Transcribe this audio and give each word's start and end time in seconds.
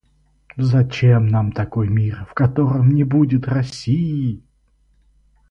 Зачем 0.57 1.27
нам 1.27 1.51
такой 1.51 1.87
мир, 1.87 2.25
в 2.27 2.33
котором 2.33 2.89
не 2.89 3.03
будет 3.03 3.47
России! 3.47 4.41